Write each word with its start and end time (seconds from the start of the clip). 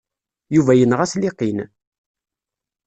Yuba 0.55 0.73
yenɣa-t 0.75 1.13
Liqin. 1.21 1.59